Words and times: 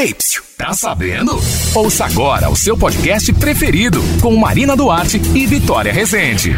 Ei, 0.00 0.14
psiu, 0.14 0.42
tá 0.56 0.72
sabendo? 0.72 1.32
Ouça 1.74 2.06
agora 2.06 2.48
o 2.48 2.56
seu 2.56 2.74
podcast 2.74 3.30
preferido 3.34 4.00
com 4.22 4.34
Marina 4.34 4.74
Duarte 4.74 5.18
e 5.36 5.44
Vitória 5.44 5.92
Rezende. 5.92 6.52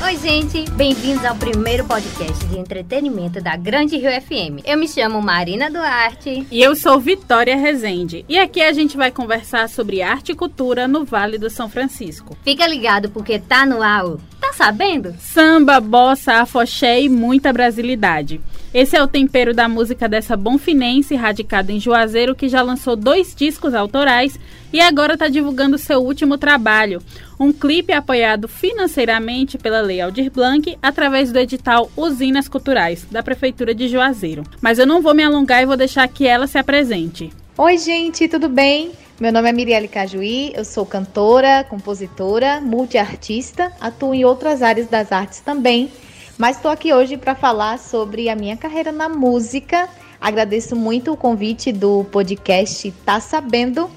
Oi, 0.00 0.16
gente, 0.18 0.70
bem-vindos 0.70 1.24
ao 1.24 1.34
primeiro 1.34 1.84
podcast 1.84 2.46
de 2.46 2.56
entretenimento 2.56 3.40
da 3.40 3.56
Grande 3.56 3.96
Rio 3.96 4.12
FM. 4.22 4.64
Eu 4.64 4.78
me 4.78 4.86
chamo 4.86 5.20
Marina 5.20 5.68
Duarte. 5.68 6.46
E 6.48 6.62
eu 6.62 6.76
sou 6.76 7.00
Vitória 7.00 7.56
Rezende. 7.56 8.24
E 8.28 8.38
aqui 8.38 8.62
a 8.62 8.72
gente 8.72 8.96
vai 8.96 9.10
conversar 9.10 9.68
sobre 9.68 10.00
arte 10.00 10.30
e 10.30 10.36
cultura 10.36 10.86
no 10.86 11.04
Vale 11.04 11.38
do 11.38 11.50
São 11.50 11.68
Francisco. 11.68 12.36
Fica 12.44 12.68
ligado 12.68 13.10
porque 13.10 13.40
tá 13.40 13.66
no 13.66 13.82
ar. 13.82 14.04
Tá 14.40 14.52
sabendo? 14.54 15.14
Samba, 15.18 15.80
bossa, 15.80 16.34
afoxé 16.34 17.02
e 17.02 17.08
muita 17.08 17.52
brasilidade. 17.52 18.40
Esse 18.72 18.96
é 18.96 19.02
o 19.02 19.08
tempero 19.08 19.52
da 19.52 19.68
música 19.68 20.08
dessa 20.08 20.36
bonfinense 20.36 21.14
radicada 21.14 21.72
em 21.72 21.80
Juazeiro 21.80 22.34
que 22.36 22.48
já 22.48 22.62
lançou 22.62 22.94
dois 22.96 23.34
discos 23.34 23.74
autorais 23.74 24.38
e 24.72 24.80
agora 24.80 25.14
está 25.14 25.28
divulgando 25.28 25.76
seu 25.76 25.98
último 25.98 26.38
trabalho, 26.38 27.02
um 27.38 27.52
clipe 27.52 27.92
apoiado 27.92 28.46
financeiramente 28.46 29.58
pela 29.58 29.80
Lei 29.80 30.00
Aldir 30.00 30.30
Blanc 30.30 30.78
através 30.80 31.32
do 31.32 31.38
edital 31.38 31.90
Usinas 31.96 32.48
Culturais 32.48 33.04
da 33.10 33.22
Prefeitura 33.22 33.74
de 33.74 33.88
Juazeiro. 33.88 34.44
Mas 34.60 34.78
eu 34.78 34.86
não 34.86 35.02
vou 35.02 35.14
me 35.14 35.24
alongar 35.24 35.62
e 35.62 35.66
vou 35.66 35.76
deixar 35.76 36.06
que 36.06 36.26
ela 36.26 36.46
se 36.46 36.56
apresente. 36.56 37.30
Oi, 37.58 37.76
gente, 37.76 38.28
tudo 38.28 38.48
bem? 38.48 38.92
Meu 39.20 39.32
nome 39.32 39.50
é 39.50 39.52
Mirielle 39.52 39.86
Cajuí, 39.86 40.50
eu 40.56 40.64
sou 40.64 40.86
cantora, 40.86 41.62
compositora, 41.68 42.60
multiartista, 42.60 43.70
atuo 43.78 44.14
em 44.14 44.24
outras 44.24 44.62
áreas 44.62 44.88
das 44.88 45.12
artes 45.12 45.40
também 45.40 45.92
mas 46.40 46.56
estou 46.56 46.70
aqui 46.70 46.90
hoje 46.90 47.18
para 47.18 47.34
falar 47.34 47.78
sobre 47.78 48.30
a 48.30 48.34
minha 48.34 48.56
carreira 48.56 48.90
na 48.90 49.10
música. 49.10 49.86
Agradeço 50.18 50.74
muito 50.74 51.12
o 51.12 51.16
convite 51.16 51.70
do 51.70 52.02
podcast 52.04 52.90
Tá 53.04 53.20
Sabendo 53.20 53.90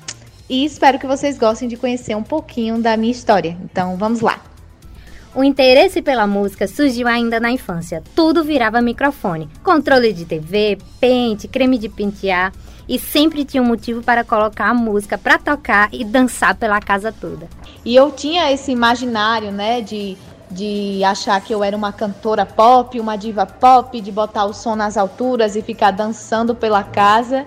e 0.49 0.65
espero 0.65 0.99
que 0.99 1.07
vocês 1.07 1.37
gostem 1.37 1.69
de 1.69 1.77
conhecer 1.77 2.17
um 2.17 2.21
pouquinho 2.21 2.81
da 2.81 2.97
minha 2.97 3.13
história. 3.13 3.57
Então 3.63 3.95
vamos 3.95 4.19
lá. 4.19 4.41
O 5.33 5.41
interesse 5.41 6.01
pela 6.01 6.27
música 6.27 6.67
surgiu 6.67 7.07
ainda 7.07 7.39
na 7.39 7.49
infância. 7.49 8.03
Tudo 8.13 8.43
virava 8.43 8.81
microfone. 8.81 9.47
Controle 9.63 10.11
de 10.11 10.25
TV, 10.25 10.77
pente, 10.99 11.47
creme 11.47 11.77
de 11.77 11.87
pentear. 11.87 12.51
E 12.87 12.99
sempre 12.99 13.45
tinha 13.45 13.63
um 13.63 13.65
motivo 13.65 14.01
para 14.01 14.23
colocar 14.23 14.69
a 14.69 14.73
música 14.73 15.17
para 15.17 15.37
tocar 15.37 15.89
e 15.91 16.03
dançar 16.03 16.55
pela 16.55 16.79
casa 16.79 17.11
toda. 17.11 17.47
E 17.85 17.95
eu 17.95 18.11
tinha 18.11 18.51
esse 18.51 18.71
imaginário, 18.71 19.51
né, 19.51 19.81
de 19.81 20.17
de 20.53 21.03
achar 21.03 21.41
que 21.41 21.53
eu 21.53 21.63
era 21.63 21.75
uma 21.75 21.91
cantora 21.91 22.45
pop, 22.45 22.99
uma 22.99 23.15
diva 23.15 23.45
pop, 23.45 23.99
de 23.99 24.11
botar 24.11 24.45
o 24.45 24.53
som 24.53 24.75
nas 24.75 24.97
alturas 24.97 25.55
e 25.55 25.61
ficar 25.61 25.91
dançando 25.91 26.53
pela 26.53 26.83
casa. 26.83 27.43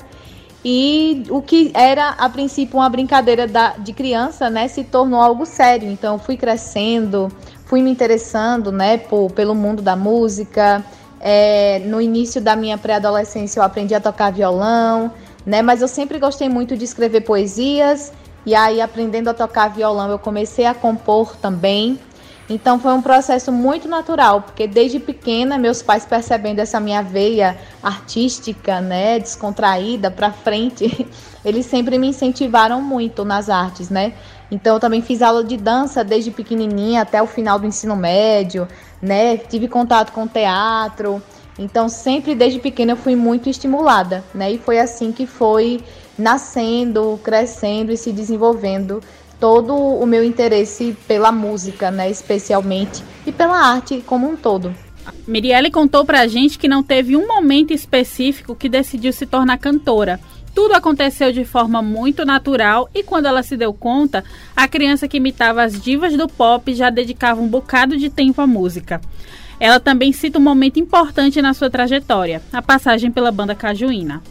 E 0.64 1.22
o 1.30 1.40
que 1.40 1.70
era 1.74 2.10
a 2.10 2.28
princípio 2.28 2.78
uma 2.78 2.88
brincadeira 2.88 3.46
da, 3.46 3.76
de 3.78 3.92
criança, 3.92 4.50
né, 4.50 4.66
se 4.66 4.82
tornou 4.82 5.20
algo 5.20 5.46
sério. 5.46 5.88
Então 5.88 6.14
eu 6.14 6.18
fui 6.18 6.36
crescendo, 6.36 7.30
fui 7.64 7.80
me 7.80 7.90
interessando, 7.90 8.72
né, 8.72 8.98
por, 8.98 9.30
pelo 9.30 9.54
mundo 9.54 9.80
da 9.80 9.94
música. 9.94 10.84
É, 11.20 11.80
no 11.86 12.00
início 12.00 12.40
da 12.40 12.56
minha 12.56 12.76
pré-adolescência 12.76 13.60
eu 13.60 13.64
aprendi 13.64 13.94
a 13.94 14.00
tocar 14.00 14.32
violão, 14.32 15.12
né, 15.46 15.62
mas 15.62 15.80
eu 15.80 15.88
sempre 15.88 16.18
gostei 16.18 16.48
muito 16.48 16.76
de 16.76 16.84
escrever 16.84 17.20
poesias. 17.20 18.12
E 18.44 18.54
aí 18.54 18.80
aprendendo 18.80 19.28
a 19.28 19.34
tocar 19.34 19.68
violão 19.68 20.10
eu 20.10 20.18
comecei 20.18 20.66
a 20.66 20.74
compor 20.74 21.36
também. 21.36 21.98
Então 22.48 22.78
foi 22.78 22.92
um 22.92 23.02
processo 23.02 23.50
muito 23.50 23.88
natural, 23.88 24.42
porque 24.42 24.68
desde 24.68 25.00
pequena 25.00 25.58
meus 25.58 25.82
pais 25.82 26.04
percebendo 26.06 26.60
essa 26.60 26.78
minha 26.78 27.02
veia 27.02 27.58
artística, 27.82 28.80
né, 28.80 29.18
descontraída 29.18 30.12
para 30.12 30.30
frente, 30.30 31.08
eles 31.44 31.66
sempre 31.66 31.98
me 31.98 32.06
incentivaram 32.06 32.80
muito 32.80 33.24
nas 33.24 33.50
artes, 33.50 33.90
né? 33.90 34.12
Então 34.48 34.74
eu 34.74 34.80
também 34.80 35.02
fiz 35.02 35.22
aula 35.22 35.42
de 35.42 35.56
dança 35.56 36.04
desde 36.04 36.30
pequenininha 36.30 37.02
até 37.02 37.20
o 37.20 37.26
final 37.26 37.58
do 37.58 37.66
ensino 37.66 37.96
médio, 37.96 38.68
né? 39.02 39.36
Tive 39.36 39.66
contato 39.66 40.12
com 40.12 40.28
teatro. 40.28 41.20
Então 41.58 41.88
sempre 41.88 42.34
desde 42.34 42.58
pequena 42.58 42.92
eu 42.92 42.96
fui 42.96 43.16
muito 43.16 43.48
estimulada, 43.48 44.24
né? 44.34 44.52
E 44.52 44.58
foi 44.58 44.78
assim 44.78 45.12
que 45.12 45.26
foi 45.26 45.80
nascendo, 46.18 47.18
crescendo 47.22 47.92
e 47.92 47.96
se 47.96 48.12
desenvolvendo 48.12 49.02
todo 49.38 49.74
o 49.74 50.06
meu 50.06 50.24
interesse 50.24 50.96
pela 51.06 51.30
música, 51.30 51.90
né, 51.90 52.10
especialmente, 52.10 53.04
e 53.26 53.32
pela 53.32 53.58
arte 53.58 54.02
como 54.06 54.28
um 54.28 54.36
todo. 54.36 54.74
Mirielle 55.26 55.70
contou 55.70 56.04
pra 56.04 56.26
gente 56.26 56.58
que 56.58 56.68
não 56.68 56.82
teve 56.82 57.16
um 57.16 57.26
momento 57.26 57.72
específico 57.72 58.56
que 58.56 58.68
decidiu 58.68 59.12
se 59.12 59.26
tornar 59.26 59.58
cantora. 59.58 60.18
Tudo 60.54 60.72
aconteceu 60.72 61.32
de 61.32 61.44
forma 61.44 61.82
muito 61.82 62.24
natural 62.24 62.88
e 62.94 63.02
quando 63.02 63.26
ela 63.26 63.42
se 63.42 63.56
deu 63.56 63.74
conta, 63.74 64.24
a 64.56 64.66
criança 64.66 65.06
que 65.06 65.18
imitava 65.18 65.62
as 65.62 65.80
divas 65.80 66.16
do 66.16 66.26
pop 66.26 66.74
já 66.74 66.88
dedicava 66.88 67.40
um 67.40 67.46
bocado 67.46 67.96
de 67.96 68.08
tempo 68.08 68.40
à 68.40 68.46
música. 68.46 69.00
Ela 69.58 69.80
também 69.80 70.12
cita 70.12 70.38
um 70.38 70.42
momento 70.42 70.78
importante 70.78 71.40
na 71.40 71.54
sua 71.54 71.70
trajetória, 71.70 72.42
a 72.52 72.60
passagem 72.60 73.10
pela 73.10 73.32
banda 73.32 73.54
Cajuína. 73.54 74.22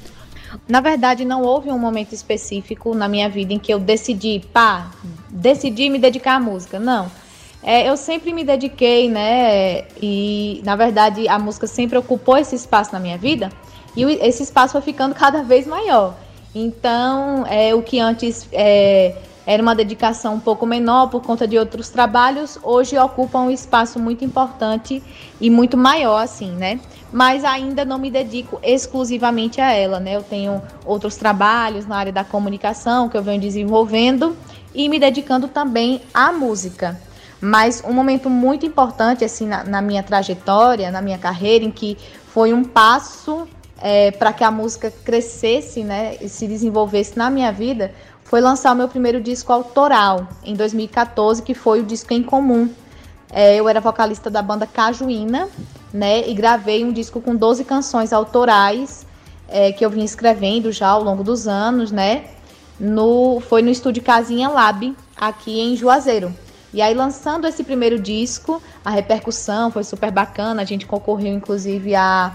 Na 0.67 0.79
verdade, 0.79 1.25
não 1.25 1.41
houve 1.41 1.69
um 1.69 1.79
momento 1.79 2.13
específico 2.13 2.93
na 2.95 3.07
minha 3.07 3.27
vida 3.29 3.53
em 3.53 3.59
que 3.59 3.73
eu 3.73 3.79
decidi, 3.79 4.41
pá, 4.53 4.91
decidi 5.29 5.89
me 5.89 5.99
dedicar 5.99 6.35
à 6.35 6.39
música. 6.39 6.79
Não. 6.79 7.11
É, 7.61 7.89
eu 7.89 7.97
sempre 7.97 8.31
me 8.31 8.43
dediquei, 8.43 9.09
né? 9.09 9.85
E 10.01 10.61
na 10.63 10.75
verdade 10.75 11.27
a 11.27 11.39
música 11.39 11.65
sempre 11.65 11.97
ocupou 11.97 12.37
esse 12.37 12.55
espaço 12.55 12.93
na 12.93 12.99
minha 12.99 13.17
vida 13.17 13.51
e 13.97 14.03
esse 14.03 14.43
espaço 14.43 14.73
foi 14.73 14.81
ficando 14.81 15.15
cada 15.15 15.41
vez 15.41 15.65
maior. 15.65 16.15
Então, 16.53 17.45
é, 17.47 17.73
o 17.73 17.81
que 17.81 17.99
antes 17.99 18.47
é, 18.51 19.15
era 19.45 19.61
uma 19.61 19.75
dedicação 19.75 20.35
um 20.35 20.39
pouco 20.39 20.65
menor 20.65 21.07
por 21.09 21.21
conta 21.21 21.47
de 21.47 21.57
outros 21.57 21.89
trabalhos, 21.89 22.57
hoje 22.63 22.97
ocupa 22.97 23.39
um 23.39 23.51
espaço 23.51 23.99
muito 23.99 24.25
importante 24.25 25.03
e 25.39 25.49
muito 25.49 25.77
maior, 25.77 26.21
assim, 26.21 26.51
né? 26.51 26.79
mas 27.15 27.45
ainda 27.45 27.85
não 27.85 27.97
me 27.97 28.11
dedico 28.11 28.59
exclusivamente 28.61 29.61
a 29.61 29.71
ela, 29.71 30.01
né? 30.01 30.17
Eu 30.17 30.21
tenho 30.21 30.61
outros 30.85 31.15
trabalhos 31.15 31.85
na 31.85 31.95
área 31.95 32.11
da 32.11 32.25
comunicação 32.25 33.07
que 33.07 33.15
eu 33.15 33.23
venho 33.23 33.39
desenvolvendo 33.39 34.35
e 34.73 34.89
me 34.89 34.99
dedicando 34.99 35.47
também 35.47 36.01
à 36.13 36.33
música. 36.33 36.99
Mas 37.39 37.81
um 37.87 37.93
momento 37.93 38.29
muito 38.29 38.65
importante 38.65 39.23
assim 39.23 39.47
na, 39.47 39.63
na 39.63 39.81
minha 39.81 40.03
trajetória, 40.03 40.91
na 40.91 41.01
minha 41.01 41.17
carreira, 41.17 41.63
em 41.63 41.71
que 41.71 41.97
foi 42.27 42.51
um 42.51 42.65
passo 42.65 43.47
é, 43.81 44.11
para 44.11 44.33
que 44.33 44.43
a 44.43 44.51
música 44.51 44.91
crescesse, 44.91 45.85
né, 45.85 46.17
e 46.19 46.27
se 46.27 46.45
desenvolvesse 46.47 47.17
na 47.17 47.29
minha 47.29 47.51
vida, 47.51 47.93
foi 48.35 48.41
lançar 48.41 48.73
o 48.73 48.75
meu 48.75 48.89
primeiro 48.89 49.21
disco 49.21 49.53
autoral 49.53 50.27
em 50.43 50.55
2014, 50.55 51.41
que 51.41 51.53
foi 51.53 51.79
o 51.79 51.85
disco 51.85 52.13
em 52.13 52.21
comum. 52.21 52.69
É, 53.31 53.55
eu 53.55 53.69
era 53.69 53.79
vocalista 53.79 54.29
da 54.29 54.41
banda 54.41 54.67
Cajuína 54.67 55.47
né? 55.93 56.27
E 56.27 56.33
gravei 56.33 56.83
um 56.83 56.91
disco 56.91 57.21
com 57.21 57.33
12 57.33 57.63
canções 57.63 58.11
autorais 58.11 59.05
é, 59.47 59.71
que 59.71 59.85
eu 59.85 59.89
vim 59.89 60.03
escrevendo 60.03 60.69
já 60.69 60.89
ao 60.89 61.01
longo 61.01 61.23
dos 61.23 61.47
anos, 61.47 61.93
né? 61.93 62.25
No, 62.77 63.39
foi 63.39 63.61
no 63.61 63.69
estúdio 63.69 64.03
Casinha 64.03 64.49
Lab, 64.49 64.93
aqui 65.15 65.61
em 65.61 65.77
Juazeiro. 65.77 66.35
E 66.73 66.81
aí, 66.81 66.93
lançando 66.93 67.47
esse 67.47 67.63
primeiro 67.63 67.97
disco, 67.97 68.61
a 68.83 68.89
repercussão 68.89 69.71
foi 69.71 69.85
super 69.85 70.11
bacana. 70.11 70.61
A 70.61 70.65
gente 70.65 70.85
concorreu, 70.85 71.33
inclusive, 71.33 71.95
a, 71.95 72.33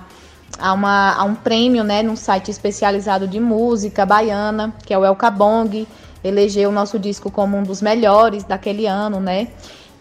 a, 0.58 0.72
uma, 0.72 1.14
a 1.14 1.24
um 1.24 1.34
prêmio, 1.34 1.84
né, 1.84 2.02
num 2.02 2.16
site 2.16 2.50
especializado 2.50 3.26
de 3.26 3.38
música 3.40 4.04
baiana, 4.04 4.74
que 4.84 4.92
é 4.92 4.98
o 4.98 5.04
El 5.04 5.16
Cabong. 5.16 5.86
Elegeu 6.22 6.68
o 6.68 6.72
nosso 6.72 6.98
disco 6.98 7.30
como 7.30 7.56
um 7.56 7.62
dos 7.62 7.80
melhores 7.80 8.44
daquele 8.44 8.86
ano, 8.86 9.20
né? 9.20 9.48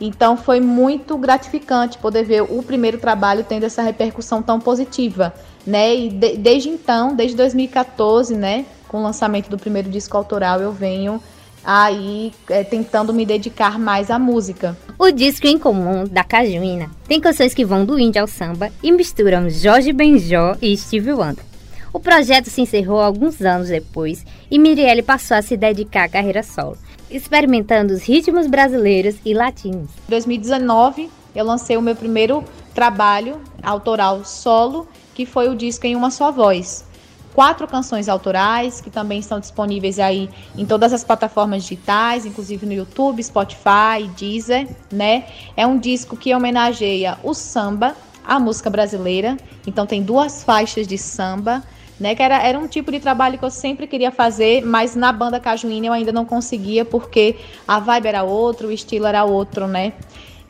Então 0.01 0.37
foi 0.37 0.59
muito 0.59 1.17
gratificante 1.17 1.97
poder 1.97 2.23
ver 2.23 2.41
o 2.41 2.63
primeiro 2.63 2.97
trabalho 2.97 3.45
tendo 3.47 3.65
essa 3.65 3.81
repercussão 3.81 4.41
tão 4.41 4.59
positiva, 4.59 5.33
né? 5.65 5.95
E 5.95 6.09
de, 6.09 6.37
desde 6.37 6.69
então, 6.69 7.15
desde 7.15 7.35
2014, 7.35 8.35
né, 8.35 8.65
com 8.87 8.99
o 8.99 9.03
lançamento 9.03 9.49
do 9.49 9.57
primeiro 9.57 9.89
disco 9.89 10.17
autoral, 10.17 10.59
eu 10.59 10.71
venho 10.71 11.21
aí 11.63 12.31
é, 12.49 12.63
tentando 12.63 13.13
me 13.13 13.25
dedicar 13.25 13.77
mais 13.77 14.09
à 14.09 14.17
música. 14.17 14.77
O 14.97 15.11
disco 15.11 15.47
em 15.47 15.57
comum 15.57 16.05
da 16.05 16.23
Cajuína 16.23 16.89
tem 17.07 17.19
canções 17.19 17.53
que 17.53 17.65
vão 17.65 17.85
do 17.85 17.99
indie 17.99 18.19
ao 18.19 18.27
samba 18.27 18.71
e 18.81 18.91
misturam 18.91 19.49
Jorge 19.49 19.93
Benjó 19.93 20.55
e 20.61 20.75
Steve 20.75 21.13
Wonder. 21.13 21.45
O 21.91 21.99
projeto 21.99 22.49
se 22.49 22.61
encerrou 22.61 22.99
alguns 22.99 23.41
anos 23.41 23.69
depois 23.69 24.25
e 24.49 24.59
Mirielle 24.59 25.01
passou 25.01 25.37
a 25.37 25.41
se 25.41 25.57
dedicar 25.57 26.03
à 26.03 26.09
carreira 26.09 26.43
solo 26.43 26.77
experimentando 27.09 27.93
os 27.93 28.03
ritmos 28.03 28.47
brasileiros 28.47 29.15
e 29.25 29.33
latinos. 29.33 29.89
Em 30.07 30.09
2019, 30.09 31.09
eu 31.35 31.45
lancei 31.45 31.75
o 31.75 31.81
meu 31.81 31.95
primeiro 31.95 32.43
trabalho 32.73 33.41
autoral 33.63 34.23
solo, 34.23 34.87
que 35.13 35.25
foi 35.25 35.49
o 35.49 35.55
disco 35.55 35.85
em 35.85 35.95
uma 35.95 36.11
só 36.11 36.31
voz. 36.31 36.85
Quatro 37.33 37.67
canções 37.67 38.09
autorais 38.09 38.81
que 38.81 38.89
também 38.89 39.19
estão 39.19 39.39
disponíveis 39.39 39.99
aí 39.99 40.29
em 40.57 40.65
todas 40.65 40.91
as 40.91 41.03
plataformas 41.03 41.63
digitais, 41.63 42.25
inclusive 42.25 42.65
no 42.65 42.73
YouTube, 42.73 43.23
Spotify, 43.23 44.07
Deezer, 44.17 44.67
né? 44.91 45.25
É 45.55 45.65
um 45.65 45.77
disco 45.77 46.17
que 46.17 46.33
homenageia 46.33 47.17
o 47.23 47.33
samba, 47.33 47.95
a 48.25 48.39
música 48.39 48.69
brasileira. 48.69 49.37
Então 49.65 49.85
tem 49.85 50.01
duas 50.01 50.43
faixas 50.43 50.87
de 50.87 50.97
samba 50.97 51.63
né? 51.99 52.15
Que 52.15 52.23
era, 52.23 52.41
era 52.41 52.57
um 52.57 52.67
tipo 52.67 52.91
de 52.91 52.99
trabalho 52.99 53.37
que 53.37 53.43
eu 53.43 53.51
sempre 53.51 53.85
queria 53.85 54.11
fazer, 54.11 54.65
mas 54.65 54.95
na 54.95 55.11
banda 55.11 55.39
Cajuína 55.39 55.87
eu 55.87 55.93
ainda 55.93 56.11
não 56.11 56.25
conseguia 56.25 56.85
porque 56.85 57.35
a 57.67 57.79
vibe 57.79 58.07
era 58.07 58.23
outra, 58.23 58.67
o 58.67 58.71
estilo 58.71 59.05
era 59.05 59.23
outro, 59.23 59.67
né? 59.67 59.93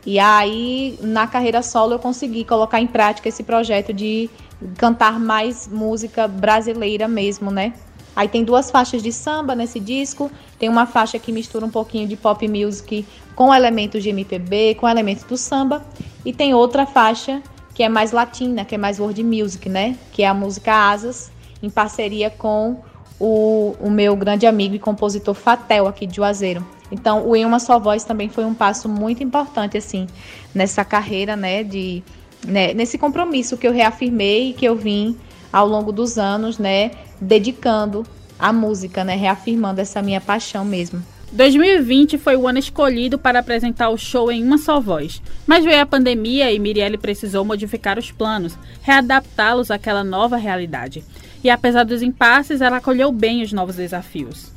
E 0.06 0.18
aí, 0.18 0.98
na 1.02 1.26
carreira 1.26 1.60
solo, 1.60 1.94
eu 1.94 1.98
consegui 1.98 2.44
colocar 2.44 2.80
em 2.80 2.86
prática 2.86 3.28
esse 3.28 3.42
projeto 3.42 3.92
de 3.92 4.30
cantar 4.76 5.18
mais 5.18 5.68
música 5.68 6.28
brasileira 6.28 7.08
mesmo, 7.08 7.50
né? 7.50 7.72
Aí 8.14 8.28
tem 8.28 8.44
duas 8.44 8.70
faixas 8.70 9.02
de 9.02 9.12
samba 9.12 9.54
nesse 9.54 9.78
disco, 9.78 10.30
tem 10.58 10.68
uma 10.68 10.84
faixa 10.84 11.18
que 11.18 11.32
mistura 11.32 11.64
um 11.64 11.70
pouquinho 11.70 12.08
de 12.08 12.16
pop 12.16 12.46
music 12.46 13.06
com 13.34 13.54
elementos 13.54 14.02
de 14.02 14.10
MPB, 14.10 14.74
com 14.74 14.88
elementos 14.88 15.24
do 15.24 15.36
samba, 15.36 15.84
e 16.24 16.32
tem 16.32 16.52
outra 16.52 16.84
faixa 16.84 17.42
que 17.74 17.82
é 17.82 17.88
mais 17.88 18.12
latina, 18.12 18.64
que 18.64 18.74
é 18.74 18.78
mais 18.78 18.98
world 18.98 19.22
music, 19.22 19.68
né? 19.68 19.96
Que 20.12 20.22
é 20.22 20.28
a 20.28 20.34
música 20.34 20.90
Asas, 20.90 21.30
em 21.62 21.70
parceria 21.70 22.28
com 22.28 22.82
o, 23.18 23.74
o 23.80 23.90
meu 23.90 24.16
grande 24.16 24.46
amigo 24.46 24.74
e 24.74 24.78
compositor 24.78 25.34
Fatel, 25.34 25.86
aqui 25.86 26.06
de 26.06 26.16
Juazeiro. 26.16 26.66
Então, 26.90 27.26
o 27.26 27.36
Em 27.36 27.44
Uma 27.44 27.60
Só 27.60 27.78
Voz 27.78 28.02
também 28.02 28.28
foi 28.28 28.44
um 28.44 28.54
passo 28.54 28.88
muito 28.88 29.22
importante, 29.22 29.78
assim, 29.78 30.06
nessa 30.54 30.84
carreira, 30.84 31.36
né, 31.36 31.62
de, 31.62 32.02
né, 32.46 32.74
nesse 32.74 32.98
compromisso 32.98 33.56
que 33.56 33.66
eu 33.66 33.72
reafirmei 33.72 34.50
e 34.50 34.52
que 34.52 34.64
eu 34.64 34.76
vim 34.76 35.16
ao 35.52 35.66
longo 35.66 35.92
dos 35.92 36.18
anos, 36.18 36.58
né, 36.58 36.92
dedicando 37.20 38.04
à 38.38 38.52
música, 38.52 39.04
né, 39.04 39.16
reafirmando 39.16 39.80
essa 39.80 40.00
minha 40.00 40.20
paixão 40.20 40.64
mesmo. 40.64 41.02
2020 41.32 42.18
foi 42.18 42.36
o 42.36 42.48
ano 42.48 42.58
escolhido 42.58 43.16
para 43.16 43.38
apresentar 43.38 43.90
o 43.90 43.96
show 43.96 44.32
em 44.32 44.42
uma 44.42 44.58
só 44.58 44.80
voz, 44.80 45.22
mas 45.46 45.64
veio 45.64 45.80
a 45.80 45.86
pandemia 45.86 46.50
e 46.50 46.58
Mirielle 46.58 46.98
precisou 46.98 47.44
modificar 47.44 47.98
os 47.98 48.10
planos, 48.10 48.58
readaptá-los 48.82 49.70
àquela 49.70 50.02
nova 50.02 50.36
realidade. 50.36 51.04
E 51.42 51.48
apesar 51.48 51.84
dos 51.84 52.02
impasses, 52.02 52.60
ela 52.60 52.78
acolheu 52.78 53.12
bem 53.12 53.42
os 53.42 53.52
novos 53.52 53.76
desafios. 53.76 54.50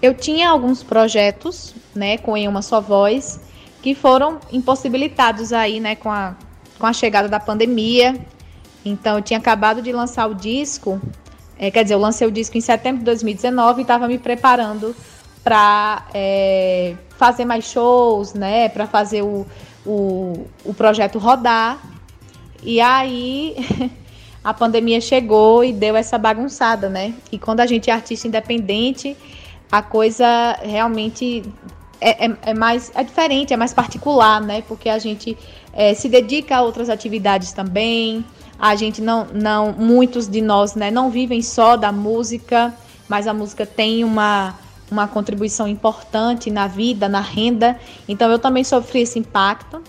Eu 0.00 0.14
tinha 0.14 0.48
alguns 0.48 0.82
projetos, 0.82 1.74
né, 1.94 2.16
com 2.16 2.36
em 2.36 2.46
uma 2.46 2.62
só 2.62 2.80
voz, 2.80 3.40
que 3.82 3.94
foram 3.94 4.38
impossibilitados 4.52 5.52
aí, 5.52 5.80
né, 5.80 5.96
com 5.96 6.10
a, 6.10 6.36
com 6.80 6.86
a 6.86 6.92
chegada 6.92 7.28
da 7.28 7.38
pandemia. 7.38 8.18
Então, 8.84 9.18
eu 9.18 9.22
tinha 9.22 9.38
acabado 9.38 9.82
de 9.82 9.92
lançar 9.92 10.26
o 10.26 10.34
disco, 10.34 11.00
é, 11.58 11.70
quer 11.70 11.82
dizer, 11.82 11.94
eu 11.94 11.98
lancei 11.98 12.26
o 12.26 12.32
disco 12.32 12.56
em 12.56 12.60
setembro 12.60 13.00
de 13.00 13.04
2019 13.04 13.80
e 13.80 13.82
estava 13.82 14.08
me 14.08 14.18
preparando 14.18 14.96
para 15.44 16.06
é, 16.14 16.94
fazer 17.18 17.44
mais 17.44 17.66
shows, 17.66 18.32
né, 18.32 18.70
para 18.70 18.86
fazer 18.86 19.22
o, 19.22 19.46
o, 19.84 20.46
o 20.64 20.72
projeto 20.72 21.18
rodar. 21.18 21.78
E 22.62 22.80
aí 22.80 23.56
a 24.42 24.54
pandemia 24.54 25.02
chegou 25.02 25.62
e 25.62 25.70
deu 25.72 25.94
essa 25.96 26.16
bagunçada, 26.16 26.88
né? 26.88 27.14
E 27.30 27.38
quando 27.38 27.60
a 27.60 27.66
gente 27.66 27.90
é 27.90 27.92
artista 27.92 28.26
independente, 28.26 29.14
a 29.70 29.82
coisa 29.82 30.58
realmente 30.62 31.42
é, 32.00 32.26
é, 32.26 32.36
é 32.42 32.54
mais 32.54 32.90
é 32.94 33.04
diferente, 33.04 33.52
é 33.52 33.56
mais 33.56 33.74
particular, 33.74 34.40
né? 34.40 34.62
Porque 34.66 34.88
a 34.88 34.98
gente 34.98 35.36
é, 35.72 35.94
se 35.94 36.08
dedica 36.08 36.56
a 36.56 36.62
outras 36.62 36.88
atividades 36.88 37.52
também. 37.52 38.24
A 38.58 38.74
gente 38.74 39.00
não, 39.00 39.26
não, 39.32 39.72
muitos 39.72 40.28
de 40.28 40.40
nós, 40.40 40.74
né, 40.74 40.90
não 40.90 41.10
vivem 41.10 41.40
só 41.42 41.76
da 41.76 41.90
música, 41.90 42.74
mas 43.08 43.26
a 43.26 43.32
música 43.32 43.64
tem 43.64 44.04
uma 44.04 44.54
uma 44.90 45.06
contribuição 45.06 45.68
importante 45.68 46.50
na 46.50 46.66
vida, 46.66 47.08
na 47.08 47.20
renda. 47.20 47.78
Então 48.08 48.30
eu 48.30 48.38
também 48.38 48.64
sofri 48.64 49.02
esse 49.02 49.18
impacto. 49.18 49.80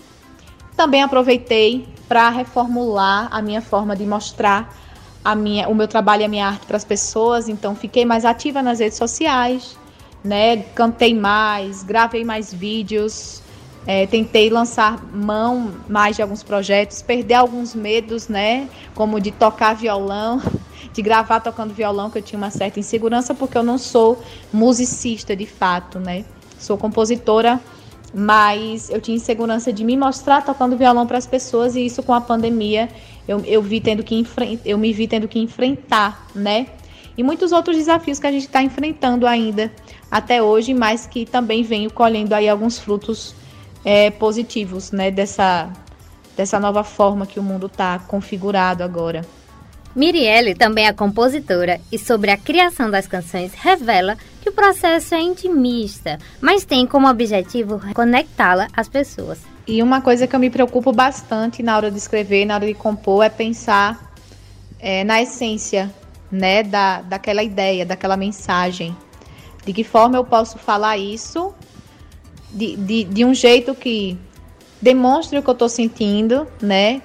Também 0.76 1.02
aproveitei 1.02 1.86
para 2.08 2.30
reformular 2.30 3.28
a 3.30 3.42
minha 3.42 3.60
forma 3.60 3.96
de 3.96 4.06
mostrar 4.06 4.74
a 5.24 5.34
minha, 5.34 5.68
o 5.68 5.74
meu 5.74 5.88
trabalho 5.88 6.22
e 6.22 6.24
a 6.24 6.28
minha 6.28 6.46
arte 6.46 6.66
para 6.66 6.76
as 6.76 6.84
pessoas. 6.84 7.48
Então 7.48 7.74
fiquei 7.74 8.04
mais 8.04 8.24
ativa 8.24 8.62
nas 8.62 8.78
redes 8.78 8.96
sociais, 8.96 9.76
né? 10.24 10.58
Cantei 10.74 11.14
mais, 11.14 11.82
gravei 11.82 12.24
mais 12.24 12.52
vídeos, 12.52 13.41
é, 13.86 14.06
tentei 14.06 14.48
lançar 14.48 15.04
mão 15.12 15.72
mais 15.88 16.16
de 16.16 16.22
alguns 16.22 16.42
projetos, 16.42 17.02
perder 17.02 17.34
alguns 17.34 17.74
medos, 17.74 18.28
né? 18.28 18.68
Como 18.94 19.20
de 19.20 19.30
tocar 19.30 19.74
violão 19.74 20.40
de 20.92 21.02
gravar 21.02 21.40
tocando 21.40 21.72
violão, 21.72 22.10
que 22.10 22.18
eu 22.18 22.22
tinha 22.22 22.38
uma 22.38 22.50
certa 22.50 22.78
insegurança, 22.78 23.34
porque 23.34 23.56
eu 23.56 23.62
não 23.62 23.78
sou 23.78 24.22
musicista 24.52 25.34
de 25.34 25.46
fato, 25.46 25.98
né? 25.98 26.24
Sou 26.58 26.76
compositora, 26.76 27.60
mas 28.14 28.90
eu 28.90 29.00
tinha 29.00 29.16
insegurança 29.16 29.72
de 29.72 29.84
me 29.84 29.96
mostrar 29.96 30.42
tocando 30.42 30.76
violão 30.76 31.06
para 31.06 31.18
as 31.18 31.26
pessoas, 31.26 31.76
e 31.76 31.86
isso 31.86 32.02
com 32.02 32.12
a 32.12 32.20
pandemia 32.20 32.88
eu, 33.26 33.40
eu, 33.46 33.62
vi 33.62 33.80
tendo 33.80 34.02
que 34.02 34.26
eu 34.64 34.76
me 34.76 34.92
vi 34.92 35.06
tendo 35.06 35.28
que 35.28 35.38
enfrentar, 35.38 36.26
né? 36.34 36.66
E 37.16 37.22
muitos 37.22 37.52
outros 37.52 37.76
desafios 37.76 38.18
que 38.18 38.26
a 38.26 38.32
gente 38.32 38.46
está 38.46 38.62
enfrentando 38.62 39.26
ainda 39.26 39.72
até 40.10 40.42
hoje, 40.42 40.74
mas 40.74 41.06
que 41.06 41.24
também 41.24 41.62
venho 41.62 41.90
colhendo 41.90 42.34
aí 42.34 42.48
alguns 42.48 42.78
frutos 42.78 43.34
é, 43.84 44.10
positivos, 44.10 44.92
né? 44.92 45.10
Dessa, 45.10 45.70
dessa 46.36 46.58
nova 46.58 46.84
forma 46.84 47.26
que 47.26 47.40
o 47.40 47.42
mundo 47.42 47.66
está 47.66 47.98
configurado 47.98 48.82
agora. 48.82 49.22
Mirielle 49.94 50.54
também 50.54 50.86
é 50.86 50.92
compositora 50.92 51.78
e 51.90 51.98
sobre 51.98 52.30
a 52.30 52.36
criação 52.36 52.90
das 52.90 53.06
canções 53.06 53.52
revela 53.52 54.16
que 54.40 54.48
o 54.48 54.52
processo 54.52 55.14
é 55.14 55.20
intimista, 55.20 56.18
mas 56.40 56.64
tem 56.64 56.86
como 56.86 57.08
objetivo 57.08 57.80
conectá-la 57.92 58.68
às 58.74 58.88
pessoas. 58.88 59.38
E 59.66 59.82
uma 59.82 60.00
coisa 60.00 60.26
que 60.26 60.34
eu 60.34 60.40
me 60.40 60.50
preocupo 60.50 60.92
bastante 60.92 61.62
na 61.62 61.76
hora 61.76 61.90
de 61.90 61.98
escrever, 61.98 62.46
na 62.46 62.54
hora 62.54 62.66
de 62.66 62.74
compor, 62.74 63.22
é 63.22 63.28
pensar 63.28 64.12
é, 64.80 65.04
na 65.04 65.22
essência 65.22 65.92
né, 66.30 66.62
da, 66.62 67.02
daquela 67.02 67.42
ideia, 67.42 67.84
daquela 67.84 68.16
mensagem. 68.16 68.96
De 69.64 69.72
que 69.72 69.84
forma 69.84 70.16
eu 70.16 70.24
posso 70.24 70.58
falar 70.58 70.96
isso 70.96 71.54
de, 72.52 72.76
de, 72.76 73.04
de 73.04 73.24
um 73.24 73.34
jeito 73.34 73.74
que 73.74 74.18
demonstre 74.80 75.38
o 75.38 75.42
que 75.42 75.48
eu 75.48 75.52
estou 75.52 75.68
sentindo, 75.68 76.46
né? 76.60 77.02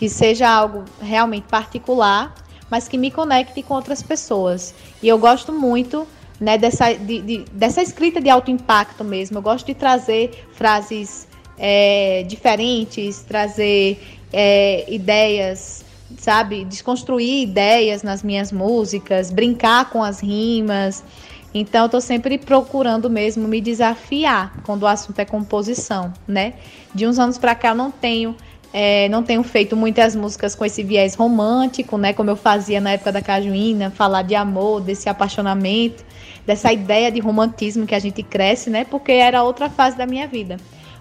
que 0.00 0.08
seja 0.08 0.48
algo 0.48 0.86
realmente 0.98 1.46
particular, 1.46 2.34
mas 2.70 2.88
que 2.88 2.96
me 2.96 3.10
conecte 3.10 3.62
com 3.62 3.74
outras 3.74 4.02
pessoas. 4.02 4.74
E 5.02 5.06
eu 5.06 5.18
gosto 5.18 5.52
muito 5.52 6.06
né, 6.40 6.56
dessa, 6.56 6.94
de, 6.94 7.20
de, 7.20 7.44
dessa 7.52 7.82
escrita 7.82 8.18
de 8.18 8.30
alto 8.30 8.50
impacto 8.50 9.04
mesmo. 9.04 9.36
Eu 9.36 9.42
gosto 9.42 9.66
de 9.66 9.74
trazer 9.74 10.46
frases 10.54 11.28
é, 11.58 12.24
diferentes, 12.26 13.20
trazer 13.20 14.00
é, 14.32 14.90
ideias, 14.90 15.84
sabe? 16.16 16.64
Desconstruir 16.64 17.42
ideias 17.42 18.02
nas 18.02 18.22
minhas 18.22 18.50
músicas, 18.50 19.30
brincar 19.30 19.90
com 19.90 20.02
as 20.02 20.20
rimas. 20.20 21.04
Então, 21.52 21.82
eu 21.82 21.86
estou 21.86 22.00
sempre 22.00 22.38
procurando 22.38 23.10
mesmo 23.10 23.48
me 23.48 23.60
desafiar 23.60 24.54
quando 24.64 24.84
o 24.84 24.86
assunto 24.86 25.18
é 25.18 25.24
composição, 25.24 26.12
né? 26.26 26.54
De 26.94 27.06
uns 27.06 27.18
anos 27.18 27.38
para 27.38 27.54
cá, 27.54 27.70
eu 27.70 27.74
não 27.74 27.90
tenho 27.90 28.36
é, 28.72 29.08
não 29.08 29.22
tenho 29.22 29.42
feito 29.42 29.76
muitas 29.76 30.14
músicas 30.14 30.54
com 30.54 30.64
esse 30.64 30.82
viés 30.82 31.14
romântico, 31.14 31.98
né? 31.98 32.12
Como 32.12 32.30
eu 32.30 32.36
fazia 32.36 32.80
na 32.80 32.92
época 32.92 33.10
da 33.10 33.20
Cajuína, 33.20 33.90
falar 33.90 34.22
de 34.22 34.34
amor, 34.34 34.80
desse 34.80 35.08
apaixonamento, 35.08 36.04
dessa 36.46 36.72
ideia 36.72 37.10
de 37.10 37.18
romantismo 37.20 37.86
que 37.86 37.94
a 37.94 37.98
gente 37.98 38.22
cresce, 38.22 38.70
né? 38.70 38.84
Porque 38.84 39.12
era 39.12 39.42
outra 39.42 39.68
fase 39.68 39.96
da 39.96 40.06
minha 40.06 40.28
vida. 40.28 40.56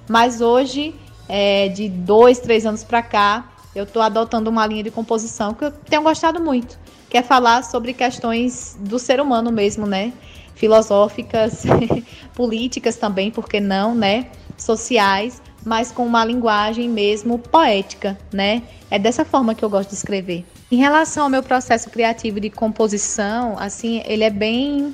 Mas 0.07 0.41
hoje, 0.41 0.95
é, 1.27 1.67
de 1.69 1.87
dois, 1.87 2.39
três 2.39 2.65
anos 2.65 2.83
para 2.83 3.03
cá, 3.03 3.47
eu 3.75 3.83
estou 3.83 4.01
adotando 4.01 4.49
uma 4.49 4.65
linha 4.65 4.83
de 4.83 4.91
composição 4.91 5.53
que 5.53 5.65
eu 5.65 5.71
tenho 5.71 6.03
gostado 6.03 6.39
muito, 6.41 6.79
que 7.09 7.17
é 7.17 7.23
falar 7.23 7.63
sobre 7.63 7.93
questões 7.93 8.77
do 8.79 8.97
ser 8.99 9.19
humano 9.21 9.51
mesmo, 9.51 9.85
né? 9.85 10.13
Filosóficas, 10.55 11.63
políticas 12.35 12.97
também, 12.97 13.31
porque 13.31 13.59
não, 13.59 13.95
né? 13.95 14.27
Sociais 14.57 15.41
mas 15.63 15.91
com 15.91 16.05
uma 16.05 16.23
linguagem 16.23 16.89
mesmo 16.89 17.37
poética, 17.37 18.17
né? 18.31 18.63
É 18.89 18.97
dessa 18.97 19.25
forma 19.25 19.53
que 19.53 19.63
eu 19.63 19.69
gosto 19.69 19.89
de 19.89 19.95
escrever. 19.95 20.45
Em 20.71 20.77
relação 20.77 21.23
ao 21.23 21.29
meu 21.29 21.43
processo 21.43 21.89
criativo 21.89 22.39
de 22.39 22.49
composição, 22.49 23.57
assim, 23.59 24.01
ele 24.05 24.23
é 24.23 24.29
bem, 24.29 24.93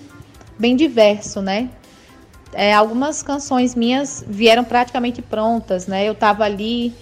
bem 0.58 0.76
diverso, 0.76 1.42
né? 1.42 1.70
É, 2.54 2.74
algumas 2.74 3.22
canções 3.22 3.76
minhas 3.76 4.24
vieram 4.28 4.64
praticamente 4.64 5.22
prontas, 5.22 5.88
né? 5.88 6.08
Eu 6.08 6.14
estava 6.14 6.44
ali, 6.44 6.94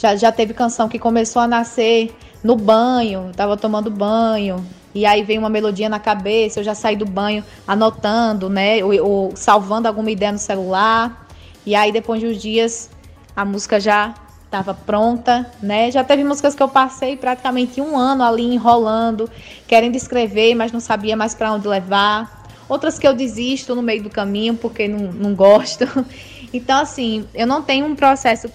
já, 0.00 0.16
já 0.16 0.32
teve 0.32 0.54
canção 0.54 0.88
que 0.88 0.98
começou 0.98 1.42
a 1.42 1.46
nascer 1.46 2.16
no 2.42 2.56
banho, 2.56 3.28
estava 3.30 3.54
tomando 3.54 3.90
banho, 3.90 4.64
e 4.94 5.04
aí 5.04 5.22
vem 5.22 5.36
uma 5.36 5.50
melodia 5.50 5.90
na 5.90 6.00
cabeça, 6.00 6.60
eu 6.60 6.64
já 6.64 6.74
saí 6.74 6.96
do 6.96 7.04
banho 7.04 7.44
anotando, 7.68 8.48
né? 8.48 8.82
Ou, 8.82 8.94
ou 9.04 9.36
salvando 9.36 9.86
alguma 9.86 10.10
ideia 10.10 10.32
no 10.32 10.38
celular. 10.38 11.28
E 11.66 11.74
aí, 11.74 11.92
depois 11.92 12.18
de 12.18 12.26
uns 12.26 12.40
dias, 12.40 12.90
a 13.36 13.44
música 13.44 13.78
já 13.78 14.14
estava 14.46 14.72
pronta, 14.72 15.48
né? 15.62 15.90
Já 15.90 16.02
teve 16.02 16.24
músicas 16.24 16.54
que 16.54 16.62
eu 16.62 16.68
passei 16.68 17.14
praticamente 17.14 17.78
um 17.78 17.96
ano 17.96 18.24
ali 18.24 18.54
enrolando, 18.54 19.28
querendo 19.68 19.96
escrever, 19.96 20.54
mas 20.54 20.72
não 20.72 20.80
sabia 20.80 21.14
mais 21.14 21.34
para 21.34 21.52
onde 21.52 21.68
levar. 21.68 22.40
Outras 22.66 22.98
que 22.98 23.06
eu 23.06 23.12
desisto 23.12 23.74
no 23.74 23.82
meio 23.82 24.02
do 24.02 24.08
caminho 24.08 24.54
porque 24.54 24.88
não, 24.88 25.12
não 25.12 25.34
gosto. 25.34 25.86
Então, 26.52 26.80
assim, 26.80 27.24
eu 27.32 27.46
não 27.46 27.62
tenho 27.62 27.86
um 27.86 27.94
processo 27.94 28.50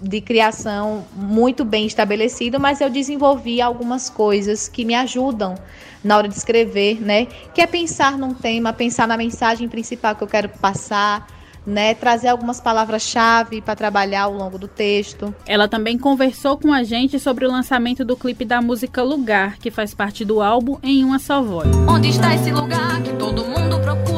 de 0.00 0.20
criação 0.20 1.04
muito 1.14 1.64
bem 1.64 1.86
estabelecido, 1.86 2.60
mas 2.60 2.80
eu 2.80 2.90
desenvolvi 2.90 3.60
algumas 3.60 4.10
coisas 4.10 4.68
que 4.68 4.84
me 4.84 4.94
ajudam 4.94 5.54
na 6.02 6.16
hora 6.16 6.28
de 6.28 6.34
escrever, 6.34 7.00
né? 7.00 7.26
Que 7.54 7.60
é 7.60 7.66
pensar 7.66 8.16
num 8.16 8.34
tema, 8.34 8.72
pensar 8.72 9.08
na 9.08 9.16
mensagem 9.16 9.68
principal 9.68 10.14
que 10.14 10.22
eu 10.22 10.28
quero 10.28 10.48
passar, 10.48 11.26
né, 11.66 11.94
trazer 11.94 12.28
algumas 12.28 12.60
palavras-chave 12.60 13.60
para 13.60 13.74
trabalhar 13.74 14.22
ao 14.22 14.32
longo 14.32 14.56
do 14.56 14.68
texto. 14.68 15.34
Ela 15.44 15.66
também 15.66 15.98
conversou 15.98 16.56
com 16.56 16.72
a 16.72 16.84
gente 16.84 17.18
sobre 17.18 17.44
o 17.44 17.50
lançamento 17.50 18.04
do 18.04 18.16
clipe 18.16 18.44
da 18.44 18.62
música 18.62 19.02
Lugar, 19.02 19.56
que 19.58 19.70
faz 19.70 19.92
parte 19.92 20.24
do 20.24 20.40
álbum 20.40 20.78
Em 20.82 21.02
Uma 21.02 21.18
Só 21.18 21.42
Voz. 21.42 21.68
Onde 21.88 22.10
está 22.10 22.34
esse 22.34 22.52
lugar 22.52 23.02
que 23.02 23.12
todo 23.14 23.44
mundo 23.44 23.80
procura 23.80 24.15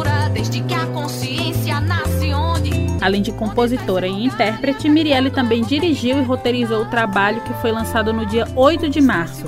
Além 3.08 3.22
de 3.22 3.32
compositora 3.32 4.06
e 4.06 4.26
intérprete, 4.26 4.86
Mirielle 4.86 5.30
também 5.30 5.62
dirigiu 5.62 6.18
e 6.18 6.22
roteirizou 6.22 6.82
o 6.82 6.90
trabalho 6.90 7.40
que 7.40 7.54
foi 7.54 7.72
lançado 7.72 8.12
no 8.12 8.26
dia 8.26 8.46
8 8.54 8.90
de 8.90 9.00
março, 9.00 9.46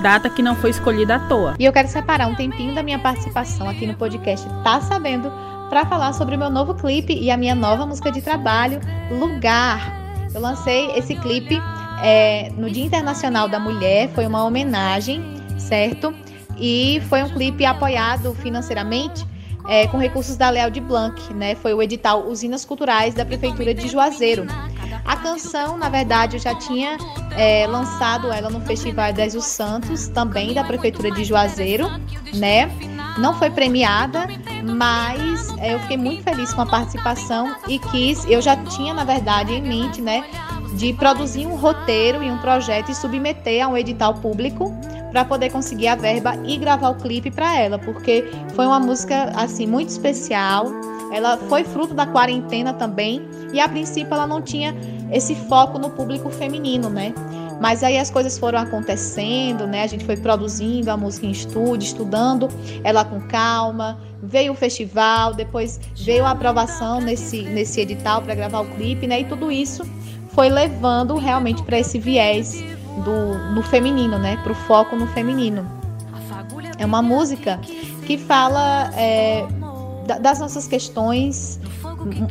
data 0.00 0.30
que 0.30 0.40
não 0.40 0.56
foi 0.56 0.70
escolhida 0.70 1.16
à 1.16 1.18
toa. 1.28 1.54
E 1.58 1.64
eu 1.66 1.74
quero 1.74 1.88
separar 1.88 2.26
um 2.26 2.34
tempinho 2.34 2.74
da 2.74 2.82
minha 2.82 2.98
participação 2.98 3.68
aqui 3.68 3.86
no 3.86 3.92
podcast 3.96 4.48
Tá 4.64 4.80
Sabendo 4.80 5.30
para 5.68 5.84
falar 5.84 6.14
sobre 6.14 6.36
o 6.36 6.38
meu 6.38 6.48
novo 6.48 6.74
clipe 6.74 7.12
e 7.12 7.30
a 7.30 7.36
minha 7.36 7.54
nova 7.54 7.84
música 7.84 8.10
de 8.10 8.22
trabalho, 8.22 8.80
Lugar. 9.10 9.92
Eu 10.34 10.40
lancei 10.40 10.90
esse 10.92 11.14
clipe 11.16 11.60
é, 12.02 12.50
no 12.56 12.70
Dia 12.70 12.86
Internacional 12.86 13.46
da 13.46 13.60
Mulher, 13.60 14.08
foi 14.14 14.26
uma 14.26 14.42
homenagem, 14.42 15.22
certo? 15.58 16.14
E 16.58 17.02
foi 17.10 17.22
um 17.22 17.28
clipe 17.28 17.66
apoiado 17.66 18.34
financeiramente 18.36 19.30
é, 19.68 19.86
com 19.86 19.98
recursos 19.98 20.36
da 20.36 20.50
Leal 20.50 20.70
de 20.70 20.80
Blanc, 20.80 21.32
né? 21.34 21.54
Foi 21.54 21.72
o 21.74 21.82
edital 21.82 22.26
Usinas 22.26 22.64
Culturais 22.64 23.14
da 23.14 23.24
Prefeitura 23.24 23.74
de 23.74 23.88
Juazeiro. 23.88 24.46
A 25.04 25.16
canção, 25.16 25.76
na 25.76 25.88
verdade, 25.88 26.36
eu 26.36 26.40
já 26.40 26.54
tinha 26.54 26.96
é, 27.36 27.66
lançado 27.66 28.30
ela 28.30 28.48
no 28.48 28.60
Festival 28.60 29.12
Dez 29.12 29.34
os 29.34 29.44
Santos, 29.44 30.08
também 30.08 30.54
da 30.54 30.62
Prefeitura 30.62 31.10
de 31.10 31.24
Juazeiro, 31.24 31.88
né? 32.34 32.70
Não 33.18 33.34
foi 33.34 33.50
premiada, 33.50 34.26
mas 34.76 35.56
é, 35.58 35.74
eu 35.74 35.80
fiquei 35.80 35.96
muito 35.96 36.22
feliz 36.22 36.52
com 36.54 36.62
a 36.62 36.66
participação 36.66 37.54
e 37.68 37.78
quis, 37.78 38.24
eu 38.26 38.40
já 38.40 38.56
tinha, 38.56 38.94
na 38.94 39.04
verdade, 39.04 39.52
em 39.52 39.62
mente, 39.62 40.00
né, 40.00 40.24
de 40.74 40.94
produzir 40.94 41.46
um 41.46 41.56
roteiro 41.56 42.22
e 42.22 42.30
um 42.30 42.38
projeto 42.38 42.90
e 42.90 42.94
submeter 42.94 43.64
a 43.64 43.68
um 43.68 43.76
edital 43.76 44.14
público 44.14 44.72
para 45.12 45.24
poder 45.26 45.50
conseguir 45.50 45.88
a 45.88 45.94
verba 45.94 46.34
e 46.44 46.56
gravar 46.56 46.88
o 46.88 46.94
clipe 46.94 47.30
para 47.30 47.56
ela, 47.58 47.78
porque 47.78 48.24
foi 48.54 48.66
uma 48.66 48.80
música 48.80 49.24
assim 49.36 49.66
muito 49.66 49.90
especial. 49.90 50.66
Ela 51.12 51.36
foi 51.36 51.62
fruto 51.62 51.92
da 51.92 52.06
quarentena 52.06 52.72
também 52.72 53.22
e 53.52 53.60
a 53.60 53.68
princípio 53.68 54.14
ela 54.14 54.26
não 54.26 54.40
tinha 54.40 54.74
esse 55.12 55.34
foco 55.34 55.78
no 55.78 55.90
público 55.90 56.30
feminino, 56.30 56.88
né? 56.88 57.12
Mas 57.60 57.84
aí 57.84 57.98
as 57.98 58.10
coisas 58.10 58.38
foram 58.38 58.58
acontecendo, 58.58 59.66
né? 59.66 59.82
A 59.82 59.86
gente 59.86 60.04
foi 60.04 60.16
produzindo 60.16 60.90
a 60.90 60.96
música 60.96 61.26
em 61.26 61.30
estúdio, 61.30 61.86
estudando 61.86 62.48
ela 62.82 63.04
com 63.04 63.20
calma. 63.20 64.00
Veio 64.22 64.52
o 64.52 64.56
festival, 64.56 65.34
depois 65.34 65.78
veio 65.94 66.24
a 66.24 66.30
aprovação 66.30 67.00
nesse, 67.00 67.42
nesse 67.42 67.80
edital 67.82 68.22
para 68.22 68.34
gravar 68.34 68.60
o 68.60 68.64
clipe, 68.64 69.06
né? 69.06 69.20
E 69.20 69.24
tudo 69.26 69.52
isso 69.52 69.84
foi 70.30 70.48
levando 70.48 71.14
realmente 71.16 71.62
para 71.62 71.78
esse 71.78 71.98
viés 71.98 72.64
do, 72.98 73.54
no 73.54 73.62
feminino, 73.62 74.18
né? 74.18 74.36
Para 74.42 74.52
o 74.52 74.54
foco 74.54 74.96
no 74.96 75.06
feminino. 75.06 75.66
É 76.78 76.84
uma 76.84 77.02
música 77.02 77.58
que 78.06 78.18
fala 78.18 78.90
é, 78.94 79.46
das 80.20 80.40
nossas 80.40 80.66
questões 80.66 81.60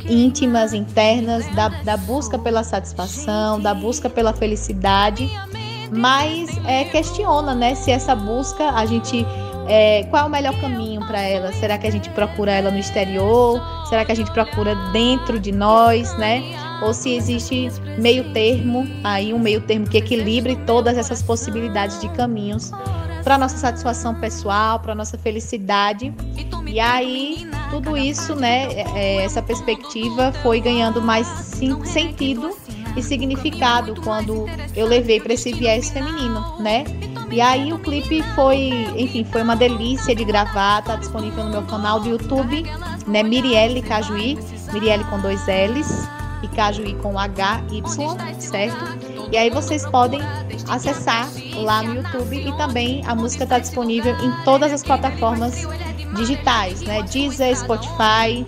íntimas, 0.08 0.72
internas, 0.72 1.46
da, 1.54 1.68
da 1.68 1.96
busca 1.96 2.38
pela 2.38 2.62
satisfação, 2.62 3.60
da 3.60 3.74
busca 3.74 4.10
pela 4.10 4.32
felicidade, 4.32 5.30
mas 5.90 6.50
é, 6.66 6.84
questiona, 6.84 7.54
né, 7.54 7.74
se 7.74 7.90
essa 7.90 8.14
busca 8.14 8.70
a 8.70 8.84
gente 8.84 9.26
é, 9.68 10.04
qual 10.10 10.24
é 10.24 10.26
o 10.26 10.30
melhor 10.30 10.58
caminho 10.60 11.00
para 11.06 11.20
ela? 11.20 11.52
Será 11.52 11.78
que 11.78 11.86
a 11.86 11.90
gente 11.90 12.08
procura 12.10 12.52
ela 12.52 12.70
no 12.70 12.78
exterior? 12.78 13.60
Será 13.88 14.04
que 14.04 14.12
a 14.12 14.14
gente 14.14 14.30
procura 14.32 14.74
dentro 14.92 15.38
de 15.38 15.52
nós, 15.52 16.16
né? 16.18 16.42
Ou 16.82 16.92
se 16.92 17.14
existe 17.14 17.70
meio 17.98 18.32
termo, 18.32 18.86
aí 19.04 19.32
um 19.32 19.38
meio 19.38 19.60
termo 19.60 19.86
que 19.88 19.98
equilibre 19.98 20.56
todas 20.66 20.98
essas 20.98 21.22
possibilidades 21.22 22.00
de 22.00 22.08
caminhos 22.10 22.72
para 23.22 23.38
nossa 23.38 23.56
satisfação 23.56 24.14
pessoal, 24.14 24.80
para 24.80 24.94
nossa 24.94 25.16
felicidade. 25.16 26.12
E 26.66 26.80
aí 26.80 27.48
tudo 27.70 27.96
isso, 27.96 28.34
né, 28.34 28.66
é, 28.72 28.84
é, 28.94 29.24
essa 29.24 29.40
perspectiva 29.40 30.32
foi 30.42 30.60
ganhando 30.60 31.00
mais 31.00 31.26
sentido 31.26 32.50
e 32.96 33.02
significado 33.02 33.94
quando 34.02 34.46
eu 34.76 34.86
levei 34.86 35.18
para 35.18 35.32
esse 35.32 35.52
viés 35.52 35.90
feminino, 35.90 36.58
né? 36.60 36.84
E 37.32 37.40
aí 37.40 37.72
o 37.72 37.78
clipe 37.78 38.22
foi, 38.34 38.86
enfim, 38.94 39.24
foi 39.24 39.42
uma 39.42 39.56
delícia 39.56 40.14
de 40.14 40.22
gravar, 40.22 40.82
tá 40.82 40.96
disponível 40.96 41.44
no 41.44 41.50
meu 41.50 41.62
canal 41.62 41.98
do 41.98 42.10
YouTube, 42.10 42.62
né? 43.06 43.22
Mirielle 43.22 43.80
Cajuí, 43.80 44.38
Mirielle 44.70 45.02
com 45.04 45.18
dois 45.18 45.40
L's 45.46 46.06
e 46.42 46.48
Cajuí 46.48 46.94
com 46.96 47.18
H 47.18 47.62
Y, 47.70 48.16
certo? 48.38 48.84
E 49.32 49.38
aí 49.38 49.48
vocês 49.48 49.86
podem 49.86 50.20
acessar 50.68 51.26
lá 51.54 51.82
no 51.82 51.94
YouTube 51.94 52.36
e 52.36 52.54
também 52.58 53.02
a 53.06 53.14
música 53.14 53.44
está 53.44 53.58
disponível 53.58 54.14
em 54.22 54.30
todas 54.44 54.70
as 54.70 54.82
plataformas 54.82 55.66
digitais, 56.14 56.82
né? 56.82 57.02
Deezer, 57.02 57.56
Spotify 57.56 58.46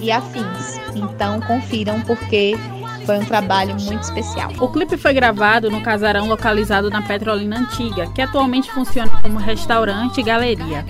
e 0.00 0.10
afins. 0.10 0.80
Então 0.96 1.40
confiram 1.42 2.00
porque 2.00 2.56
foi 3.04 3.18
um 3.18 3.24
trabalho 3.24 3.76
muito 3.80 4.02
especial. 4.02 4.50
O 4.58 4.68
clipe 4.68 4.96
foi 4.96 5.12
gravado 5.12 5.70
no 5.70 5.80
casarão 5.82 6.26
localizado 6.26 6.90
na 6.90 7.02
Petrolina 7.02 7.58
Antiga, 7.58 8.10
que 8.12 8.22
atualmente 8.22 8.70
funciona 8.70 9.10
como 9.22 9.38
restaurante 9.38 10.18
e 10.18 10.22
galeria. 10.22 10.84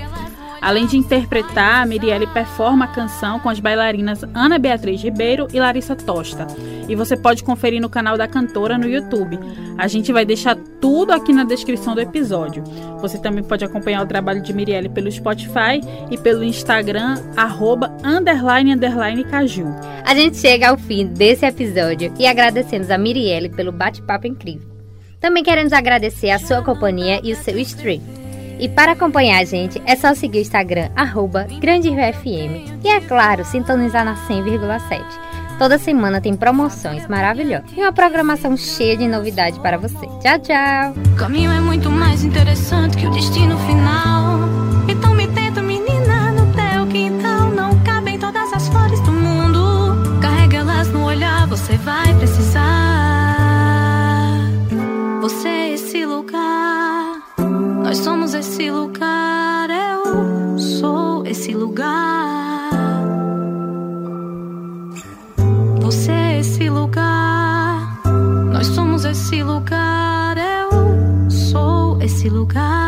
Além 0.64 0.86
de 0.86 0.96
interpretar, 0.96 1.82
a 1.82 1.86
Mirielle 1.86 2.26
performa 2.26 2.86
a 2.86 2.88
canção 2.88 3.38
com 3.38 3.50
as 3.50 3.60
bailarinas 3.60 4.24
Ana 4.32 4.58
Beatriz 4.58 5.02
Ribeiro 5.02 5.46
e 5.52 5.60
Larissa 5.60 5.94
Tosta. 5.94 6.46
E 6.88 6.96
você 6.96 7.18
pode 7.18 7.44
conferir 7.44 7.82
no 7.82 7.90
canal 7.90 8.16
da 8.16 8.26
cantora 8.26 8.78
no 8.78 8.88
YouTube. 8.88 9.38
A 9.76 9.86
gente 9.86 10.10
vai 10.10 10.24
deixar 10.24 10.56
tudo 10.80 11.12
aqui 11.12 11.34
na 11.34 11.44
descrição 11.44 11.94
do 11.94 12.00
episódio. 12.00 12.64
Você 13.02 13.18
também 13.18 13.44
pode 13.44 13.62
acompanhar 13.62 14.02
o 14.02 14.06
trabalho 14.06 14.40
de 14.40 14.54
Mirielle 14.54 14.88
pelo 14.88 15.12
Spotify 15.12 15.82
e 16.10 16.16
pelo 16.16 16.42
Instagram, 16.42 17.20
arroba, 17.36 17.94
underline, 18.02 18.72
underline, 18.72 19.22
caju. 19.24 19.66
A 20.02 20.14
gente 20.14 20.38
chega 20.38 20.70
ao 20.70 20.78
fim 20.78 21.08
desse 21.08 21.44
episódio 21.44 22.10
e 22.18 22.26
agradecemos 22.26 22.90
a 22.90 22.96
Mirielle 22.96 23.50
pelo 23.50 23.70
bate-papo 23.70 24.26
incrível. 24.26 24.66
Também 25.20 25.44
queremos 25.44 25.74
agradecer 25.74 26.30
a 26.30 26.38
sua 26.38 26.62
companhia 26.62 27.20
e 27.22 27.34
o 27.34 27.36
seu 27.36 27.58
stream. 27.58 28.23
E 28.58 28.68
para 28.68 28.92
acompanhar 28.92 29.40
a 29.40 29.44
gente, 29.44 29.80
é 29.86 29.96
só 29.96 30.14
seguir 30.14 30.38
o 30.38 30.42
Instagram, 30.42 30.90
arroba 30.94 31.46
GrandeRioFM. 31.60 32.80
E 32.82 32.88
é 32.88 33.00
claro, 33.00 33.44
sintonizar 33.44 34.04
na 34.04 34.14
100,7. 34.26 35.02
Toda 35.58 35.78
semana 35.78 36.20
tem 36.20 36.34
promoções 36.34 37.06
maravilhosas 37.06 37.70
e 37.76 37.80
uma 37.80 37.92
programação 37.92 38.56
cheia 38.56 38.96
de 38.96 39.06
novidade 39.06 39.60
para 39.60 39.78
você. 39.78 40.06
Tchau, 40.20 40.38
tchau! 40.40 40.94
O 41.12 41.16
caminho 41.16 41.50
é 41.52 41.60
muito 41.60 41.90
mais 41.90 42.24
interessante 42.24 42.96
que 42.96 43.06
o 43.06 43.10
destino 43.10 43.56
final. 43.58 44.40
Então 44.88 45.14
me 45.14 45.28
tenta, 45.28 45.62
menina, 45.62 46.32
no 46.32 46.52
teu 46.52 46.86
quintal. 46.88 47.50
Não 47.50 47.78
cabem 47.84 48.18
todas 48.18 48.52
as 48.52 48.68
flores 48.68 48.98
do 49.00 49.12
mundo. 49.12 50.20
Carrega 50.20 50.58
elas 50.58 50.88
no 50.88 51.04
olhar, 51.04 51.46
você 51.46 51.76
vai 51.76 52.12
precisar. 52.14 52.63
Esse 58.44 58.70
lugar. 58.70 59.70
Eu 59.70 60.58
sou 60.58 61.26
esse 61.26 61.54
lugar. 61.54 62.70
Você 65.80 66.12
é 66.12 66.40
esse 66.40 66.68
lugar. 66.68 68.02
Nós 68.52 68.66
somos 68.66 69.06
esse 69.06 69.42
lugar. 69.42 70.36
Eu 70.36 71.30
sou 71.30 71.98
esse 72.02 72.28
lugar. 72.28 72.83